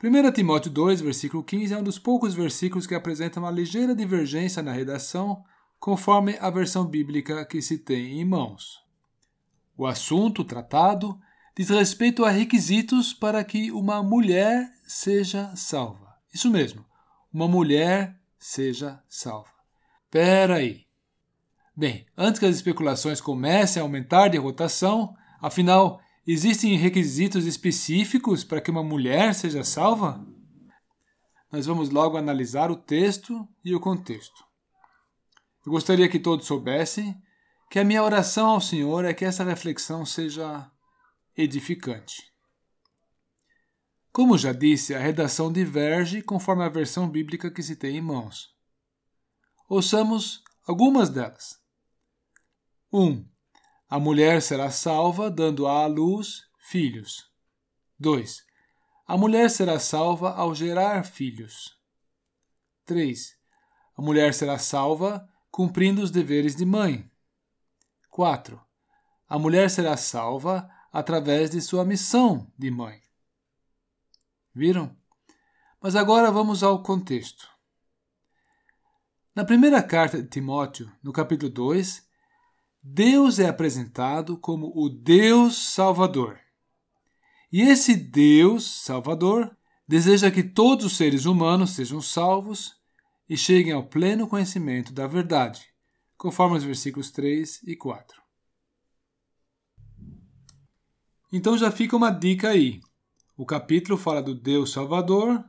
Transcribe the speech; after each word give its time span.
1 0.00 0.30
Timóteo 0.30 0.70
2, 0.70 1.00
versículo 1.00 1.42
15 1.42 1.74
é 1.74 1.76
um 1.76 1.82
dos 1.82 1.98
poucos 1.98 2.32
versículos 2.32 2.86
que 2.86 2.94
apresenta 2.94 3.40
uma 3.40 3.50
ligeira 3.50 3.96
divergência 3.96 4.62
na 4.62 4.70
redação, 4.70 5.44
conforme 5.80 6.38
a 6.40 6.48
versão 6.50 6.86
bíblica 6.86 7.44
que 7.44 7.60
se 7.60 7.76
tem 7.78 8.20
em 8.20 8.24
mãos. 8.24 8.80
O 9.76 9.84
assunto 9.84 10.44
tratado 10.44 11.18
diz 11.56 11.70
respeito 11.70 12.24
a 12.24 12.30
requisitos 12.30 13.12
para 13.12 13.42
que 13.42 13.72
uma 13.72 14.00
mulher 14.00 14.72
seja 14.86 15.50
salva. 15.56 16.14
Isso 16.32 16.48
mesmo, 16.48 16.84
uma 17.32 17.48
mulher 17.48 18.16
seja 18.38 19.02
salva. 19.08 19.50
Pera 20.08 20.56
aí. 20.58 20.86
Bem, 21.76 22.06
antes 22.16 22.38
que 22.38 22.46
as 22.46 22.54
especulações 22.54 23.20
comecem 23.20 23.80
a 23.80 23.84
aumentar 23.84 24.28
de 24.28 24.38
rotação, 24.38 25.16
afinal, 25.42 26.00
existem 26.32 26.76
requisitos 26.76 27.46
específicos 27.46 28.44
para 28.44 28.60
que 28.60 28.70
uma 28.70 28.82
mulher 28.82 29.34
seja 29.34 29.64
salva? 29.64 30.24
Nós 31.50 31.64
vamos 31.64 31.88
logo 31.88 32.16
analisar 32.16 32.70
o 32.70 32.76
texto 32.76 33.48
e 33.64 33.74
o 33.74 33.80
contexto. 33.80 34.44
Eu 35.64 35.72
gostaria 35.72 36.08
que 36.08 36.18
todos 36.18 36.46
soubessem 36.46 37.20
que 37.70 37.78
a 37.78 37.84
minha 37.84 38.02
oração 38.02 38.50
ao 38.50 38.60
Senhor 38.60 39.04
é 39.04 39.14
que 39.14 39.24
essa 39.24 39.44
reflexão 39.44 40.04
seja 40.04 40.70
edificante. 41.36 42.22
Como 44.12 44.36
já 44.36 44.52
disse, 44.52 44.94
a 44.94 44.98
redação 44.98 45.52
diverge 45.52 46.22
conforme 46.22 46.64
a 46.64 46.68
versão 46.68 47.08
bíblica 47.08 47.50
que 47.50 47.62
se 47.62 47.76
tem 47.76 47.96
em 47.96 48.02
mãos. 48.02 48.54
Ouçamos 49.68 50.42
algumas 50.66 51.08
delas. 51.08 51.58
1. 52.92 53.00
Um, 53.00 53.28
a 53.88 53.98
mulher 53.98 54.42
será 54.42 54.70
salva 54.70 55.30
dando 55.30 55.66
à 55.66 55.86
luz 55.86 56.42
filhos. 56.58 57.32
2. 57.98 58.44
A 59.06 59.16
mulher 59.16 59.50
será 59.50 59.80
salva 59.80 60.34
ao 60.34 60.54
gerar 60.54 61.04
filhos. 61.06 61.74
3. 62.84 63.34
A 63.96 64.02
mulher 64.02 64.34
será 64.34 64.58
salva 64.58 65.26
cumprindo 65.50 66.02
os 66.02 66.10
deveres 66.10 66.54
de 66.54 66.66
mãe. 66.66 67.10
4. 68.10 68.60
A 69.26 69.38
mulher 69.38 69.70
será 69.70 69.96
salva 69.96 70.68
através 70.92 71.50
de 71.50 71.60
sua 71.62 71.84
missão 71.84 72.52
de 72.58 72.70
mãe. 72.70 73.00
Viram? 74.54 74.94
Mas 75.80 75.96
agora 75.96 76.30
vamos 76.30 76.62
ao 76.62 76.82
contexto. 76.82 77.48
Na 79.34 79.44
primeira 79.44 79.82
carta 79.82 80.20
de 80.20 80.28
Timóteo, 80.28 80.92
no 81.02 81.12
capítulo 81.12 81.50
2, 81.50 82.07
Deus 82.90 83.38
é 83.38 83.46
apresentado 83.46 84.38
como 84.38 84.72
o 84.74 84.88
Deus 84.88 85.56
Salvador. 85.74 86.40
E 87.52 87.60
esse 87.60 87.94
Deus 87.94 88.64
Salvador 88.64 89.54
deseja 89.86 90.30
que 90.30 90.42
todos 90.42 90.86
os 90.86 90.96
seres 90.96 91.26
humanos 91.26 91.70
sejam 91.70 92.00
salvos 92.00 92.80
e 93.28 93.36
cheguem 93.36 93.72
ao 93.74 93.86
pleno 93.86 94.26
conhecimento 94.26 94.90
da 94.92 95.06
verdade, 95.06 95.66
conforme 96.16 96.56
os 96.56 96.64
versículos 96.64 97.10
3 97.10 97.62
e 97.64 97.76
4. 97.76 98.22
Então 101.30 101.58
já 101.58 101.70
fica 101.70 101.94
uma 101.94 102.10
dica 102.10 102.48
aí. 102.48 102.80
O 103.36 103.44
capítulo 103.44 103.98
fala 103.98 104.22
do 104.22 104.34
Deus 104.34 104.72
Salvador 104.72 105.44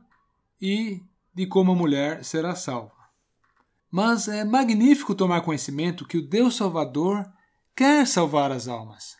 e 0.60 1.02
de 1.34 1.46
como 1.46 1.72
a 1.72 1.76
mulher 1.76 2.22
será 2.22 2.54
salva. 2.54 2.99
Mas 3.90 4.28
é 4.28 4.44
magnífico 4.44 5.14
tomar 5.14 5.40
conhecimento 5.40 6.06
que 6.06 6.18
o 6.18 6.26
Deus 6.26 6.56
Salvador 6.56 7.28
quer 7.74 8.06
salvar 8.06 8.52
as 8.52 8.68
almas. 8.68 9.16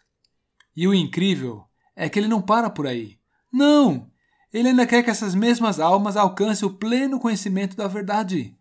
E 0.77 0.87
o 0.87 0.95
incrível 0.95 1.65
é 1.97 2.09
que 2.09 2.19
ele 2.19 2.29
não 2.29 2.41
para 2.41 2.71
por 2.71 2.87
aí. 2.87 3.19
Não! 3.53 4.11
Ele 4.53 4.69
ainda 4.69 4.87
quer 4.87 5.03
que 5.03 5.11
essas 5.11 5.35
mesmas 5.35 5.79
almas 5.79 6.17
alcancem 6.17 6.67
o 6.69 6.73
pleno 6.73 7.21
conhecimento 7.21 7.77
da 7.77 7.87
verdade. 7.87 8.57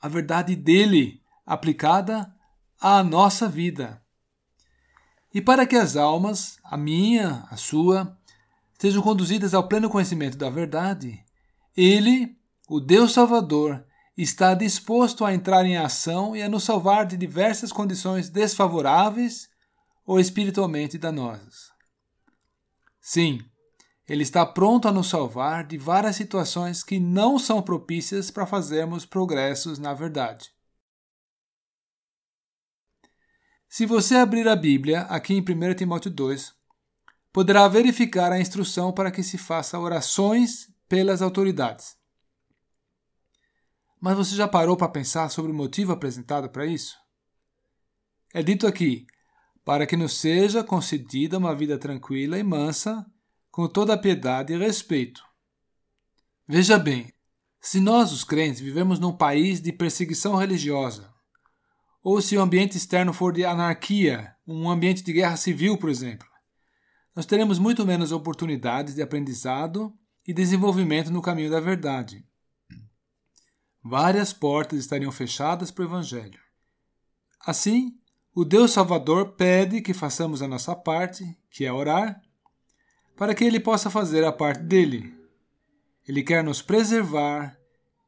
A 0.00 0.08
verdade 0.08 0.56
dele, 0.56 1.22
aplicada 1.44 2.32
à 2.80 3.02
nossa 3.02 3.48
vida. 3.48 4.02
E 5.32 5.40
para 5.40 5.66
que 5.66 5.76
as 5.76 5.96
almas, 5.96 6.58
a 6.64 6.76
minha, 6.76 7.44
a 7.50 7.56
sua, 7.56 8.16
sejam 8.78 9.02
conduzidas 9.02 9.54
ao 9.54 9.68
pleno 9.68 9.88
conhecimento 9.88 10.36
da 10.36 10.50
verdade, 10.50 11.24
ele, 11.76 12.36
o 12.68 12.80
Deus 12.80 13.12
Salvador, 13.12 13.84
está 14.22 14.54
disposto 14.54 15.24
a 15.24 15.32
entrar 15.32 15.64
em 15.64 15.76
ação 15.76 16.36
e 16.36 16.42
a 16.42 16.48
nos 16.48 16.64
salvar 16.64 17.06
de 17.06 17.16
diversas 17.16 17.72
condições 17.72 18.28
desfavoráveis 18.28 19.48
ou 20.04 20.20
espiritualmente 20.20 20.98
danosas. 20.98 21.70
Sim, 23.00 23.40
ele 24.06 24.22
está 24.22 24.44
pronto 24.44 24.88
a 24.88 24.92
nos 24.92 25.08
salvar 25.08 25.66
de 25.66 25.78
várias 25.78 26.16
situações 26.16 26.82
que 26.82 26.98
não 26.98 27.38
são 27.38 27.62
propícias 27.62 28.30
para 28.30 28.46
fazermos 28.46 29.06
progressos 29.06 29.78
na 29.78 29.94
verdade. 29.94 30.50
Se 33.68 33.86
você 33.86 34.16
abrir 34.16 34.48
a 34.48 34.56
Bíblia 34.56 35.02
aqui 35.02 35.32
em 35.32 35.40
1 35.40 35.74
Timóteo 35.74 36.10
2, 36.10 36.52
poderá 37.32 37.68
verificar 37.68 38.32
a 38.32 38.40
instrução 38.40 38.92
para 38.92 39.12
que 39.12 39.22
se 39.22 39.38
faça 39.38 39.78
orações 39.78 40.68
pelas 40.88 41.22
autoridades. 41.22 41.99
Mas 44.00 44.16
você 44.16 44.34
já 44.34 44.48
parou 44.48 44.76
para 44.76 44.88
pensar 44.88 45.28
sobre 45.28 45.52
o 45.52 45.54
motivo 45.54 45.92
apresentado 45.92 46.48
para 46.48 46.64
isso? 46.64 46.96
É 48.32 48.42
dito 48.42 48.66
aqui: 48.66 49.06
para 49.64 49.86
que 49.86 49.96
nos 49.96 50.18
seja 50.18 50.64
concedida 50.64 51.36
uma 51.36 51.54
vida 51.54 51.78
tranquila 51.78 52.38
e 52.38 52.42
mansa, 52.42 53.04
com 53.50 53.68
toda 53.68 53.92
a 53.92 53.98
piedade 53.98 54.52
e 54.52 54.56
respeito. 54.56 55.22
Veja 56.48 56.78
bem, 56.78 57.12
se 57.60 57.78
nós, 57.78 58.10
os 58.10 58.24
crentes, 58.24 58.60
vivemos 58.60 58.98
num 58.98 59.16
país 59.16 59.60
de 59.60 59.72
perseguição 59.72 60.34
religiosa, 60.34 61.12
ou 62.02 62.22
se 62.22 62.36
o 62.36 62.40
ambiente 62.40 62.78
externo 62.78 63.12
for 63.12 63.32
de 63.32 63.44
anarquia, 63.44 64.34
um 64.46 64.70
ambiente 64.70 65.02
de 65.02 65.12
guerra 65.12 65.36
civil, 65.36 65.76
por 65.76 65.90
exemplo, 65.90 66.26
nós 67.14 67.26
teremos 67.26 67.58
muito 67.58 67.84
menos 67.84 68.12
oportunidades 68.12 68.94
de 68.94 69.02
aprendizado 69.02 69.92
e 70.26 70.32
desenvolvimento 70.32 71.10
no 71.10 71.20
caminho 71.20 71.50
da 71.50 71.60
verdade. 71.60 72.24
Várias 73.82 74.32
portas 74.32 74.78
estariam 74.78 75.10
fechadas 75.10 75.70
para 75.70 75.82
o 75.82 75.86
Evangelho. 75.86 76.38
Assim, 77.40 77.98
o 78.34 78.44
Deus 78.44 78.72
Salvador 78.72 79.32
pede 79.32 79.80
que 79.80 79.94
façamos 79.94 80.42
a 80.42 80.48
nossa 80.48 80.76
parte, 80.76 81.36
que 81.50 81.64
é 81.64 81.72
orar, 81.72 82.20
para 83.16 83.34
que 83.34 83.42
Ele 83.42 83.58
possa 83.58 83.88
fazer 83.88 84.24
a 84.24 84.32
parte 84.32 84.62
dele. 84.62 85.18
Ele 86.06 86.22
quer 86.22 86.44
nos 86.44 86.60
preservar, 86.60 87.58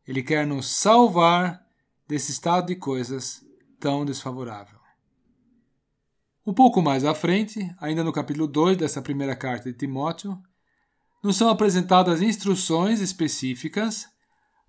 Ele 0.06 0.22
quer 0.22 0.46
nos 0.46 0.76
salvar 0.76 1.66
desse 2.06 2.32
estado 2.32 2.66
de 2.66 2.76
coisas 2.76 3.42
tão 3.80 4.04
desfavorável. 4.04 4.78
Um 6.46 6.52
pouco 6.52 6.82
mais 6.82 7.04
à 7.04 7.14
frente, 7.14 7.74
ainda 7.80 8.04
no 8.04 8.12
capítulo 8.12 8.46
2 8.46 8.76
dessa 8.76 9.00
primeira 9.00 9.34
carta 9.34 9.72
de 9.72 9.78
Timóteo, 9.78 10.38
nos 11.22 11.36
são 11.36 11.48
apresentadas 11.48 12.20
instruções 12.20 13.00
específicas 13.00 14.11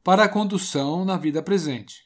para 0.03 0.25
a 0.25 0.30
condução 0.30 1.06
na 1.06 1.18
vida 1.18 1.41
presente. 1.41 2.03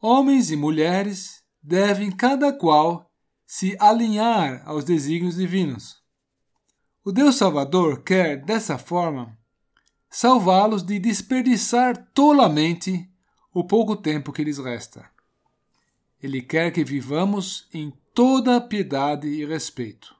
Homens 0.00 0.50
e 0.50 0.56
mulheres 0.56 1.42
devem 1.62 2.10
cada 2.10 2.52
qual 2.52 3.10
se 3.46 3.76
alinhar 3.80 4.62
aos 4.66 4.84
desígnios 4.84 5.36
divinos. 5.36 6.00
O 7.04 7.10
Deus 7.10 7.36
Salvador 7.36 8.02
quer, 8.02 8.44
dessa 8.44 8.78
forma, 8.78 9.38
salvá-los 10.08 10.82
de 10.82 10.98
desperdiçar 10.98 12.10
tolamente 12.14 13.10
o 13.52 13.64
pouco 13.64 13.96
tempo 13.96 14.32
que 14.32 14.44
lhes 14.44 14.58
resta. 14.58 15.10
Ele 16.22 16.42
quer 16.42 16.70
que 16.70 16.84
vivamos 16.84 17.68
em 17.72 17.90
toda 18.14 18.60
piedade 18.60 19.26
e 19.26 19.44
respeito. 19.44 20.14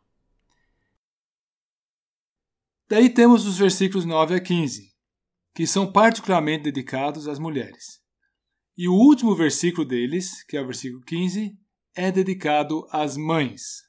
Daí 2.88 3.08
temos 3.08 3.46
os 3.46 3.58
versículos 3.58 4.04
9 4.04 4.34
a 4.34 4.40
15, 4.40 4.90
que 5.54 5.66
são 5.66 5.90
particularmente 5.90 6.64
dedicados 6.64 7.28
às 7.28 7.38
mulheres. 7.38 8.00
E 8.76 8.88
o 8.88 8.94
último 8.94 9.34
versículo 9.34 9.86
deles, 9.86 10.42
que 10.44 10.56
é 10.56 10.62
o 10.62 10.66
versículo 10.66 11.02
15, 11.04 11.56
é 11.94 12.10
dedicado 12.10 12.86
às 12.90 13.16
mães. 13.16 13.82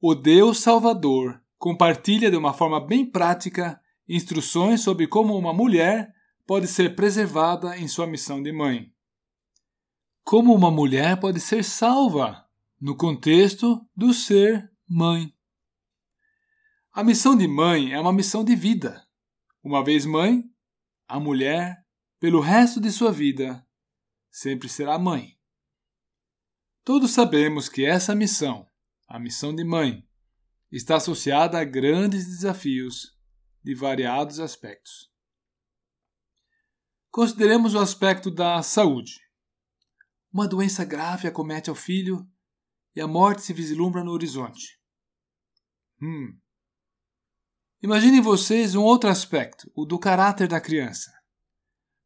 O 0.00 0.14
Deus 0.14 0.58
Salvador 0.58 1.40
compartilha 1.58 2.30
de 2.30 2.36
uma 2.36 2.52
forma 2.52 2.84
bem 2.84 3.08
prática 3.08 3.80
instruções 4.08 4.80
sobre 4.80 5.06
como 5.06 5.36
uma 5.36 5.52
mulher 5.52 6.12
pode 6.46 6.66
ser 6.66 6.94
preservada 6.94 7.76
em 7.76 7.88
sua 7.88 8.06
missão 8.06 8.42
de 8.42 8.52
mãe 8.52 8.92
como 10.26 10.52
uma 10.52 10.72
mulher 10.72 11.20
pode 11.20 11.38
ser 11.38 11.62
salva 11.62 12.44
no 12.80 12.96
contexto 12.96 13.80
do 13.96 14.12
ser 14.12 14.68
mãe. 14.84 15.32
A 16.92 17.04
missão 17.04 17.36
de 17.36 17.46
mãe 17.46 17.92
é 17.92 18.00
uma 18.00 18.12
missão 18.12 18.42
de 18.42 18.56
vida. 18.56 19.05
Uma 19.66 19.82
vez 19.82 20.06
mãe, 20.06 20.48
a 21.08 21.18
mulher, 21.18 21.84
pelo 22.20 22.38
resto 22.38 22.80
de 22.80 22.88
sua 22.92 23.10
vida, 23.10 23.66
sempre 24.30 24.68
será 24.68 24.96
mãe. 24.96 25.36
Todos 26.84 27.10
sabemos 27.10 27.68
que 27.68 27.84
essa 27.84 28.14
missão, 28.14 28.70
a 29.08 29.18
missão 29.18 29.52
de 29.52 29.64
mãe, 29.64 30.08
está 30.70 30.94
associada 30.94 31.58
a 31.58 31.64
grandes 31.64 32.26
desafios 32.26 33.18
de 33.60 33.74
variados 33.74 34.38
aspectos. 34.38 35.12
Consideremos 37.10 37.74
o 37.74 37.80
aspecto 37.80 38.30
da 38.30 38.62
saúde. 38.62 39.18
Uma 40.32 40.46
doença 40.46 40.84
grave 40.84 41.26
acomete 41.26 41.70
ao 41.70 41.74
filho 41.74 42.24
e 42.94 43.00
a 43.00 43.08
morte 43.08 43.42
se 43.42 43.52
vislumbra 43.52 44.04
no 44.04 44.12
horizonte. 44.12 44.80
Hum. 46.00 46.38
Imaginem 47.82 48.22
vocês 48.22 48.74
um 48.74 48.82
outro 48.82 49.10
aspecto, 49.10 49.70
o 49.74 49.84
do 49.84 49.98
caráter 49.98 50.48
da 50.48 50.60
criança. 50.60 51.12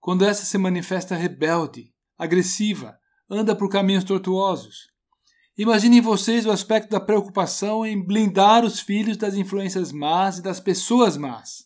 Quando 0.00 0.24
essa 0.24 0.44
se 0.44 0.58
manifesta 0.58 1.14
rebelde, 1.14 1.94
agressiva, 2.18 2.98
anda 3.30 3.54
por 3.54 3.68
caminhos 3.68 4.02
tortuosos. 4.02 4.88
Imaginem 5.56 6.00
vocês 6.00 6.44
o 6.44 6.50
aspecto 6.50 6.90
da 6.90 6.98
preocupação 6.98 7.86
em 7.86 8.04
blindar 8.04 8.64
os 8.64 8.80
filhos 8.80 9.16
das 9.16 9.34
influências 9.34 9.92
más 9.92 10.38
e 10.38 10.42
das 10.42 10.58
pessoas 10.58 11.16
más. 11.16 11.64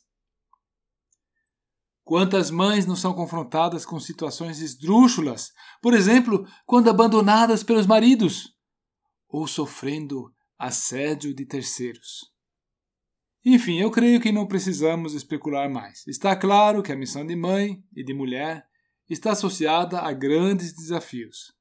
Quantas 2.02 2.50
mães 2.50 2.84
não 2.84 2.96
são 2.96 3.14
confrontadas 3.14 3.86
com 3.86 3.98
situações 3.98 4.60
esdrúxulas, 4.60 5.50
por 5.80 5.94
exemplo, 5.94 6.46
quando 6.66 6.90
abandonadas 6.90 7.62
pelos 7.62 7.86
maridos, 7.86 8.52
ou 9.26 9.46
sofrendo 9.46 10.30
assédio 10.58 11.34
de 11.34 11.46
terceiros. 11.46 12.33
Enfim, 13.44 13.78
eu 13.78 13.90
creio 13.90 14.20
que 14.20 14.32
não 14.32 14.46
precisamos 14.46 15.12
especular 15.12 15.70
mais. 15.70 16.06
Está 16.06 16.34
claro 16.34 16.82
que 16.82 16.90
a 16.90 16.96
missão 16.96 17.26
de 17.26 17.36
mãe 17.36 17.84
e 17.94 18.02
de 18.02 18.14
mulher 18.14 18.64
está 19.08 19.32
associada 19.32 20.00
a 20.00 20.12
grandes 20.12 20.74
desafios. 20.74 21.52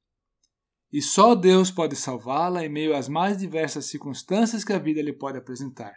E 0.90 1.02
só 1.02 1.34
Deus 1.34 1.70
pode 1.70 1.94
salvá-la 1.94 2.64
em 2.64 2.68
meio 2.70 2.96
às 2.96 3.08
mais 3.08 3.36
diversas 3.36 3.86
circunstâncias 3.86 4.64
que 4.64 4.72
a 4.72 4.78
vida 4.78 5.02
lhe 5.02 5.12
pode 5.12 5.36
apresentar. 5.36 5.94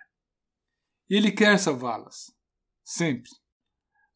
E 1.09 1.15
Ele 1.15 1.31
quer 1.31 1.57
salvá-las. 1.57 2.31
Sempre. 2.83 3.31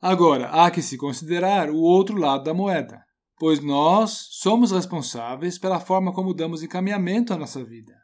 Agora, 0.02 0.50
há 0.50 0.72
que 0.72 0.82
se 0.82 0.98
considerar 0.98 1.70
o 1.70 1.78
outro 1.78 2.18
lado 2.18 2.44
da 2.44 2.54
moeda, 2.54 3.06
pois 3.38 3.60
nós 3.62 4.28
somos 4.32 4.72
responsáveis 4.72 5.58
pela 5.58 5.80
forma 5.80 6.12
como 6.12 6.34
damos 6.34 6.64
encaminhamento 6.64 7.34
à 7.34 7.38
nossa 7.38 7.64
vida. 7.64 8.01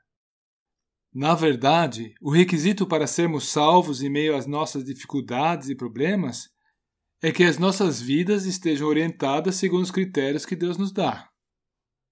Na 1.13 1.33
verdade, 1.33 2.13
o 2.21 2.30
requisito 2.30 2.86
para 2.86 3.07
sermos 3.07 3.48
salvos 3.50 4.01
em 4.01 4.09
meio 4.09 4.36
às 4.36 4.45
nossas 4.45 4.83
dificuldades 4.83 5.69
e 5.69 5.75
problemas 5.75 6.50
é 7.21 7.31
que 7.31 7.44
as 7.44 7.57
nossas 7.57 8.00
vidas 8.00 8.45
estejam 8.45 8.88
orientadas 8.88 9.56
segundo 9.56 9.83
os 9.83 9.92
critérios 9.92 10.45
que 10.45 10.56
Deus 10.56 10.77
nos 10.77 10.92
dá. 10.92 11.30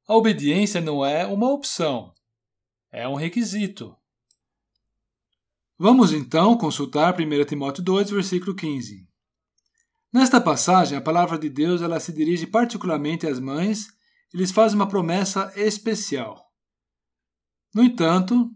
A 0.07 0.15
obediência 0.15 0.81
não 0.81 1.06
é 1.06 1.25
uma 1.25 1.51
opção, 1.51 2.13
é 2.92 3.07
um 3.07 3.15
requisito. 3.15 3.95
Vamos 5.77 6.13
então 6.13 6.57
consultar 6.57 7.15
1 7.19 7.45
Timóteo 7.45 7.83
2, 7.83 8.09
versículo 8.09 8.56
15. 8.56 9.07
Nesta 10.12 10.39
passagem, 10.39 10.97
a 10.97 11.01
palavra 11.01 11.38
de 11.38 11.50
Deus 11.50 11.81
ela 11.81 12.00
se 12.00 12.13
dirige 12.13 12.47
particularmente 12.47 13.27
às 13.27 13.38
mães 13.38 13.88
e 14.33 14.38
lhes 14.38 14.51
faz 14.51 14.74
uma 14.74 14.88
promessa 14.88 15.51
especial. 15.57 16.50
No 17.74 17.83
entanto, 17.83 18.50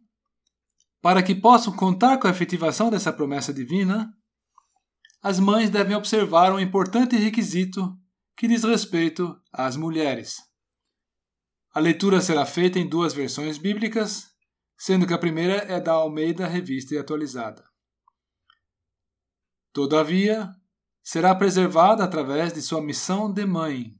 para 1.01 1.23
que 1.23 1.33
possam 1.33 1.75
contar 1.75 2.17
com 2.17 2.27
a 2.27 2.31
efetivação 2.31 2.89
dessa 2.89 3.13
promessa 3.13 3.53
divina, 3.53 4.13
as 5.21 5.39
mães 5.39 5.69
devem 5.69 5.95
observar 5.95 6.53
um 6.53 6.59
importante 6.59 7.15
requisito 7.15 7.97
que 8.37 8.47
diz 8.47 8.63
respeito 8.63 9.37
às 9.51 9.75
mulheres. 9.75 10.37
A 11.73 11.79
leitura 11.79 12.21
será 12.21 12.45
feita 12.45 12.79
em 12.79 12.87
duas 12.87 13.13
versões 13.13 13.57
bíblicas, 13.57 14.27
sendo 14.77 15.05
que 15.05 15.13
a 15.13 15.17
primeira 15.17 15.57
é 15.71 15.79
da 15.79 15.91
Almeida 15.91 16.47
Revista 16.47 16.95
e 16.95 16.97
Atualizada. 16.97 17.63
Todavia, 19.73 20.49
será 21.03 21.35
preservada 21.35 22.03
através 22.03 22.53
de 22.53 22.61
sua 22.61 22.81
missão 22.81 23.31
de 23.31 23.45
mãe, 23.45 23.93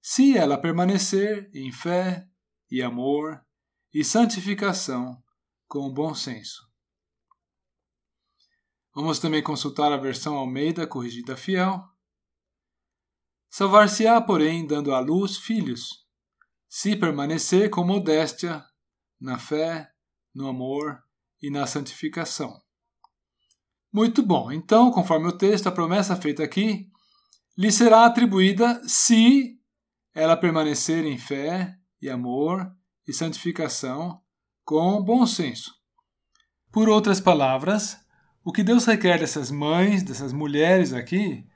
se 0.00 0.36
ela 0.36 0.56
permanecer 0.56 1.50
em 1.54 1.72
fé 1.72 2.26
e 2.70 2.82
amor 2.82 3.40
e 3.92 4.04
santificação 4.04 5.22
com 5.68 5.92
bom 5.92 6.14
senso. 6.14 6.66
Vamos 8.94 9.18
também 9.18 9.42
consultar 9.42 9.92
a 9.92 9.98
versão 9.98 10.34
Almeida 10.34 10.86
corrigida 10.86 11.36
fiel. 11.36 11.80
Salvar-se-á, 13.50 14.20
porém, 14.20 14.66
dando 14.66 14.92
à 14.92 14.98
luz 14.98 15.36
filhos, 15.36 16.06
se 16.68 16.96
permanecer 16.96 17.70
com 17.70 17.84
modéstia 17.84 18.64
na 19.20 19.38
fé, 19.38 19.88
no 20.34 20.48
amor 20.48 21.02
e 21.40 21.50
na 21.50 21.66
santificação. 21.66 22.60
Muito 23.92 24.22
bom. 24.22 24.50
Então, 24.50 24.90
conforme 24.90 25.28
o 25.28 25.36
texto, 25.36 25.66
a 25.66 25.72
promessa 25.72 26.16
feita 26.16 26.42
aqui 26.42 26.90
lhe 27.56 27.70
será 27.70 28.06
atribuída 28.06 28.80
se 28.86 29.58
ela 30.14 30.36
permanecer 30.36 31.04
em 31.04 31.18
fé 31.18 31.76
e 32.00 32.08
amor 32.08 32.70
e 33.06 33.12
santificação 33.12 34.22
com 34.68 35.02
bom 35.02 35.24
senso. 35.24 35.74
Por 36.70 36.90
outras 36.90 37.22
palavras, 37.22 37.96
o 38.44 38.52
que 38.52 38.62
Deus 38.62 38.84
requer 38.84 39.18
dessas 39.18 39.50
mães, 39.50 40.02
dessas 40.02 40.30
mulheres 40.30 40.92
aqui, 40.92 41.46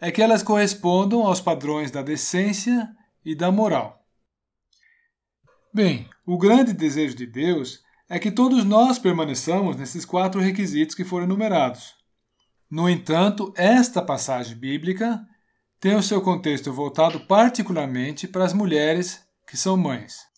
é 0.00 0.12
que 0.12 0.22
elas 0.22 0.40
correspondam 0.40 1.26
aos 1.26 1.40
padrões 1.40 1.90
da 1.90 2.00
decência 2.00 2.88
e 3.24 3.34
da 3.34 3.50
moral. 3.50 4.06
Bem, 5.74 6.08
o 6.24 6.38
grande 6.38 6.72
desejo 6.72 7.16
de 7.16 7.26
Deus 7.26 7.82
é 8.08 8.20
que 8.20 8.30
todos 8.30 8.64
nós 8.64 9.00
permaneçamos 9.00 9.74
nesses 9.74 10.04
quatro 10.04 10.40
requisitos 10.40 10.94
que 10.94 11.04
foram 11.04 11.24
enumerados. 11.24 11.96
No 12.70 12.88
entanto, 12.88 13.52
esta 13.56 14.00
passagem 14.00 14.56
bíblica 14.56 15.20
tem 15.80 15.96
o 15.96 16.02
seu 16.04 16.22
contexto 16.22 16.72
voltado 16.72 17.18
particularmente 17.26 18.28
para 18.28 18.44
as 18.44 18.52
mulheres 18.52 19.26
que 19.44 19.56
são 19.56 19.76
mães. 19.76 20.29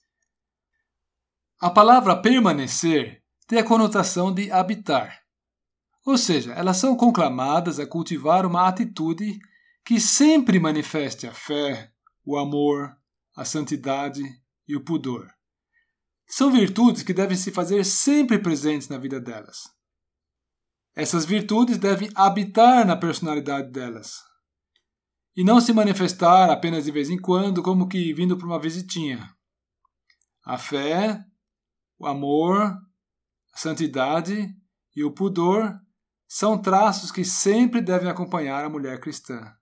A 1.62 1.70
palavra 1.70 2.20
permanecer 2.20 3.22
tem 3.46 3.60
a 3.60 3.64
conotação 3.64 4.34
de 4.34 4.50
habitar. 4.50 5.22
Ou 6.04 6.18
seja, 6.18 6.52
elas 6.54 6.76
são 6.76 6.96
conclamadas 6.96 7.78
a 7.78 7.86
cultivar 7.86 8.44
uma 8.44 8.66
atitude 8.66 9.38
que 9.84 10.00
sempre 10.00 10.58
manifeste 10.58 11.24
a 11.24 11.32
fé, 11.32 11.92
o 12.24 12.36
amor, 12.36 12.92
a 13.36 13.44
santidade 13.44 14.24
e 14.66 14.74
o 14.74 14.84
pudor. 14.84 15.32
São 16.26 16.50
virtudes 16.50 17.04
que 17.04 17.14
devem 17.14 17.36
se 17.36 17.52
fazer 17.52 17.84
sempre 17.84 18.40
presentes 18.40 18.88
na 18.88 18.98
vida 18.98 19.20
delas. 19.20 19.72
Essas 20.96 21.24
virtudes 21.24 21.78
devem 21.78 22.10
habitar 22.16 22.84
na 22.84 22.96
personalidade 22.96 23.70
delas 23.70 24.16
e 25.36 25.44
não 25.44 25.60
se 25.60 25.72
manifestar 25.72 26.50
apenas 26.50 26.86
de 26.86 26.90
vez 26.90 27.08
em 27.08 27.20
quando, 27.20 27.62
como 27.62 27.86
que 27.86 28.12
vindo 28.12 28.36
para 28.36 28.48
uma 28.48 28.60
visitinha. 28.60 29.32
A 30.44 30.58
fé, 30.58 31.24
o 32.02 32.06
amor, 32.06 32.60
a 33.52 33.56
santidade 33.56 34.52
e 34.94 35.04
o 35.04 35.12
pudor 35.12 35.72
são 36.26 36.60
traços 36.60 37.12
que 37.12 37.24
sempre 37.24 37.80
devem 37.80 38.08
acompanhar 38.08 38.64
a 38.64 38.68
mulher 38.68 39.00
cristã. 39.00 39.54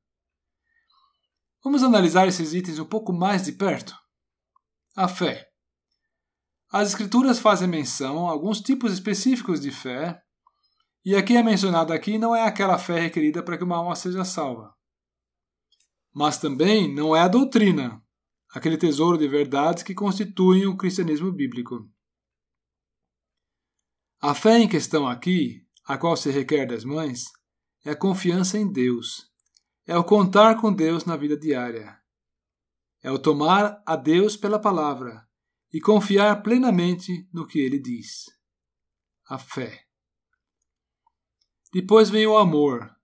Vamos 1.62 1.82
analisar 1.82 2.26
esses 2.26 2.54
itens 2.54 2.78
um 2.78 2.86
pouco 2.86 3.12
mais 3.12 3.44
de 3.44 3.52
perto? 3.52 3.94
A 4.96 5.06
fé. 5.06 5.50
As 6.72 6.88
Escrituras 6.88 7.38
fazem 7.38 7.68
menção 7.68 8.26
a 8.26 8.30
alguns 8.30 8.60
tipos 8.60 8.92
específicos 8.92 9.60
de 9.60 9.70
fé, 9.70 10.22
e 11.04 11.14
aqui 11.14 11.36
é 11.36 11.42
mencionado 11.42 11.92
aqui 11.92 12.16
não 12.16 12.34
é 12.34 12.46
aquela 12.46 12.78
fé 12.78 13.00
requerida 13.00 13.42
para 13.42 13.58
que 13.58 13.64
uma 13.64 13.76
alma 13.76 13.94
seja 13.94 14.24
salva. 14.24 14.74
Mas 16.14 16.38
também 16.38 16.92
não 16.92 17.14
é 17.14 17.20
a 17.20 17.28
doutrina, 17.28 18.02
aquele 18.54 18.78
tesouro 18.78 19.18
de 19.18 19.28
verdades 19.28 19.82
que 19.82 19.94
constituem 19.94 20.66
o 20.66 20.76
cristianismo 20.76 21.30
bíblico. 21.30 21.90
A 24.22 24.34
fé 24.34 24.58
em 24.58 24.68
questão 24.68 25.08
aqui, 25.08 25.66
a 25.82 25.96
qual 25.96 26.14
se 26.14 26.30
requer 26.30 26.66
das 26.66 26.84
mães, 26.84 27.24
é 27.82 27.92
a 27.92 27.96
confiança 27.96 28.58
em 28.58 28.70
Deus, 28.70 29.30
é 29.86 29.96
o 29.96 30.04
contar 30.04 30.60
com 30.60 30.70
Deus 30.70 31.06
na 31.06 31.16
vida 31.16 31.38
diária, 31.38 31.98
é 33.02 33.10
o 33.10 33.18
tomar 33.18 33.82
a 33.86 33.96
Deus 33.96 34.36
pela 34.36 34.58
palavra 34.58 35.26
e 35.72 35.80
confiar 35.80 36.42
plenamente 36.42 37.26
no 37.32 37.46
que 37.46 37.60
ele 37.60 37.78
diz. 37.78 38.26
A 39.26 39.38
fé. 39.38 39.86
Depois 41.72 42.10
vem 42.10 42.26
o 42.26 42.36
amor. 42.36 42.94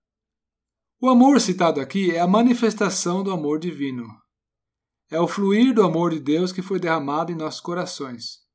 O 1.01 1.09
amor 1.09 1.41
citado 1.41 1.81
aqui 1.81 2.11
é 2.11 2.19
a 2.19 2.27
manifestação 2.27 3.23
do 3.23 3.31
amor 3.31 3.59
divino. 3.59 4.07
É 5.09 5.19
o 5.19 5.27
fluir 5.27 5.73
do 5.73 5.81
amor 5.81 6.11
de 6.11 6.19
Deus 6.19 6.51
que 6.51 6.61
foi 6.61 6.79
derramado 6.79 7.31
em 7.31 7.35
nossos 7.35 7.61
corações. 7.61 8.46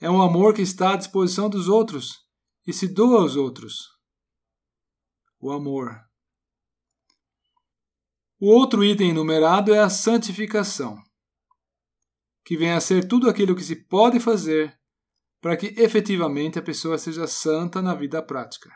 É 0.00 0.10
um 0.10 0.20
amor 0.20 0.54
que 0.54 0.62
está 0.62 0.92
à 0.92 0.96
disposição 0.96 1.48
dos 1.48 1.68
outros 1.68 2.26
e 2.66 2.72
se 2.72 2.86
doa 2.86 3.22
aos 3.22 3.36
outros. 3.36 3.88
O 5.40 5.50
amor. 5.50 5.98
O 8.38 8.48
outro 8.48 8.84
item 8.84 9.10
enumerado 9.10 9.72
é 9.72 9.78
a 9.78 9.88
santificação 9.88 11.02
que 12.46 12.56
vem 12.56 12.70
a 12.70 12.80
ser 12.80 13.08
tudo 13.08 13.28
aquilo 13.28 13.56
que 13.56 13.64
se 13.64 13.74
pode 13.74 14.20
fazer 14.20 14.78
para 15.40 15.56
que 15.56 15.74
efetivamente 15.76 16.58
a 16.58 16.62
pessoa 16.62 16.96
seja 16.96 17.26
santa 17.26 17.82
na 17.82 17.92
vida 17.92 18.22
prática. 18.22 18.70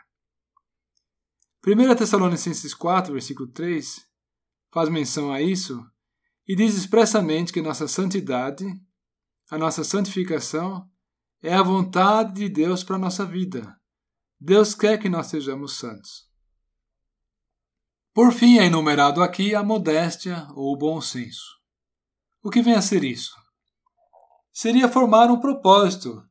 1 1.65 1.95
Tessalonicenses 1.95 2.73
4, 2.73 3.13
versículo 3.13 3.49
3, 3.49 4.05
faz 4.73 4.89
menção 4.89 5.31
a 5.31 5.41
isso 5.41 5.81
e 6.45 6.53
diz 6.55 6.75
expressamente 6.75 7.53
que 7.53 7.61
nossa 7.61 7.87
santidade, 7.87 8.65
a 9.49 9.57
nossa 9.57 9.85
santificação, 9.85 10.90
é 11.41 11.53
a 11.53 11.63
vontade 11.63 12.33
de 12.33 12.49
Deus 12.49 12.83
para 12.83 12.95
a 12.95 12.99
nossa 12.99 13.25
vida. 13.25 13.75
Deus 14.39 14.75
quer 14.75 14.97
que 14.97 15.09
nós 15.09 15.27
sejamos 15.27 15.77
santos. 15.77 16.29
Por 18.13 18.31
fim, 18.31 18.59
é 18.59 18.65
enumerado 18.65 19.23
aqui 19.23 19.55
a 19.55 19.63
modéstia 19.63 20.47
ou 20.55 20.73
o 20.73 20.77
bom 20.77 20.99
senso. 20.99 21.61
O 22.43 22.49
que 22.49 22.61
vem 22.61 22.73
a 22.73 22.81
ser 22.81 23.03
isso? 23.03 23.33
Seria 24.51 24.89
formar 24.89 25.31
um 25.31 25.39
propósito, 25.39 26.21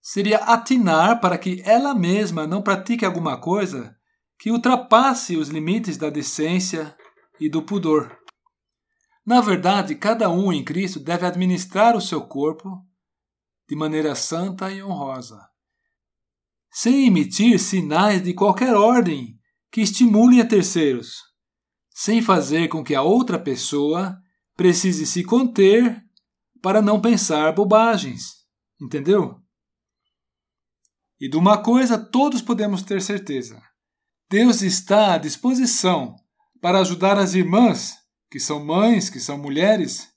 seria 0.00 0.38
atinar 0.38 1.20
para 1.20 1.38
que 1.38 1.62
ela 1.64 1.94
mesma 1.94 2.46
não 2.46 2.62
pratique 2.62 3.04
alguma 3.04 3.40
coisa 3.40 3.96
que 4.38 4.50
ultrapasse 4.50 5.36
os 5.36 5.48
limites 5.48 5.96
da 5.96 6.10
decência 6.10 6.94
e 7.40 7.48
do 7.48 7.62
pudor. 7.62 8.14
Na 9.24 9.40
verdade, 9.40 9.94
cada 9.94 10.28
um 10.28 10.52
em 10.52 10.64
Cristo 10.64 11.00
deve 11.00 11.24
administrar 11.24 11.96
o 11.96 12.00
seu 12.00 12.20
corpo 12.26 12.84
de 13.68 13.76
maneira 13.76 14.14
santa 14.14 14.70
e 14.70 14.82
honrosa, 14.82 15.40
sem 16.70 17.06
emitir 17.06 17.58
sinais 17.58 18.22
de 18.22 18.34
qualquer 18.34 18.74
ordem 18.74 19.38
que 19.70 19.80
estimulem 19.80 20.40
a 20.40 20.46
terceiros, 20.46 21.18
sem 21.90 22.20
fazer 22.20 22.68
com 22.68 22.82
que 22.82 22.94
a 22.94 23.02
outra 23.02 23.38
pessoa 23.38 24.16
precise 24.56 25.06
se 25.06 25.24
conter 25.24 26.02
para 26.60 26.82
não 26.82 27.00
pensar 27.00 27.52
bobagens. 27.52 28.42
Entendeu? 28.80 29.40
E 31.20 31.28
de 31.28 31.36
uma 31.36 31.62
coisa 31.62 31.98
todos 31.98 32.42
podemos 32.42 32.82
ter 32.82 33.00
certeza: 33.00 33.62
Deus 34.28 34.62
está 34.62 35.14
à 35.14 35.18
disposição 35.18 36.16
para 36.60 36.80
ajudar 36.80 37.18
as 37.18 37.34
irmãs 37.34 37.96
que 38.30 38.40
são 38.40 38.64
mães, 38.64 39.10
que 39.10 39.20
são 39.20 39.36
mulheres, 39.36 40.08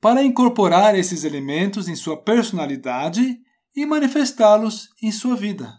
para 0.00 0.22
incorporar 0.22 0.94
esses 0.94 1.24
elementos 1.24 1.88
em 1.88 1.96
sua 1.96 2.16
personalidade 2.22 3.40
e 3.74 3.86
manifestá-los 3.86 4.90
em 5.02 5.10
sua 5.10 5.36
vida. 5.36 5.72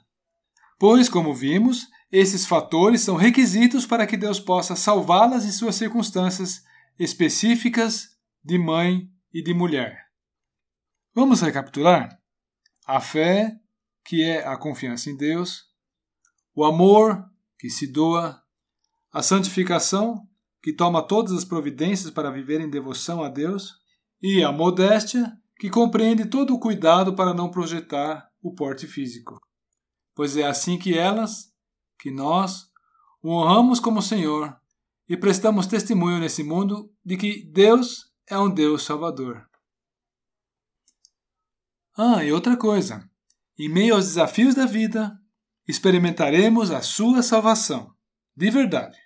Pois, 0.78 1.10
como 1.10 1.34
vimos, 1.34 1.88
esses 2.12 2.46
fatores 2.46 3.02
são 3.02 3.16
requisitos 3.16 3.86
para 3.86 4.08
que 4.08 4.18
Deus 4.18 4.40
possa 4.40 4.76
salvá-las 4.76 5.46
em 5.46 5.52
suas 5.52 5.76
circunstâncias 5.76 6.64
específicas 6.98 8.18
de 8.44 8.58
mãe 8.58 9.10
e 9.34 9.44
de 9.44 9.54
mulher. 9.54 10.06
Vamos 11.14 11.42
recapitular? 11.42 12.20
A 12.86 13.00
fé, 13.00 13.56
que 14.04 14.24
é 14.24 14.46
a 14.46 14.58
confiança 14.58 15.10
em 15.10 15.16
Deus, 15.16 15.66
o 16.56 16.66
amor, 16.66 17.24
que 17.58 17.70
se 17.70 17.86
doa, 17.92 18.42
a 19.12 19.22
santificação, 19.22 20.28
que 20.62 20.74
toma 20.74 21.06
todas 21.06 21.32
as 21.34 21.46
providências 21.46 22.10
para 22.10 22.32
viver 22.32 22.60
em 22.60 22.70
devoção 22.70 23.24
a 23.24 23.30
Deus, 23.30 23.76
e 24.22 24.44
a 24.44 24.52
modéstia, 24.52 25.32
que 25.58 25.70
compreende 25.70 26.26
todo 26.26 26.54
o 26.54 26.60
cuidado 26.60 27.16
para 27.16 27.34
não 27.34 27.52
projetar 27.52 28.30
o 28.42 28.54
porte 28.54 28.88
físico. 28.88 29.40
Pois 30.16 30.38
é 30.38 30.44
assim 30.44 30.78
que 30.78 30.98
elas, 30.98 31.54
que 32.00 32.12
nós, 32.12 32.70
o 33.22 33.32
honramos 33.32 33.80
como 33.80 34.02
Senhor 34.02 34.56
e 35.08 35.18
prestamos 35.18 35.68
testemunho 35.68 36.20
nesse 36.20 36.44
mundo 36.44 36.94
de 37.04 37.18
que 37.18 37.44
Deus 37.52 38.12
é 38.28 38.38
um 38.38 38.50
Deus 38.50 38.84
Salvador. 38.84 39.50
Ah, 41.98 42.24
e 42.24 42.32
outra 42.32 42.56
coisa: 42.56 43.10
em 43.58 43.68
meio 43.68 43.96
aos 43.96 44.06
desafios 44.06 44.56
da 44.56 44.66
vida, 44.66 45.20
experimentaremos 45.68 46.72
a 46.72 46.82
sua 46.82 47.22
salvação, 47.22 47.94
de 48.36 48.50
verdade. 48.50 48.98